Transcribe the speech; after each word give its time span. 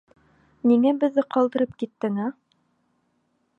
Ниңә 0.69 0.93
беҙҙе 1.03 1.25
ҡалдырып 1.35 1.77
киттең, 1.83 2.19
ә? 2.25 2.33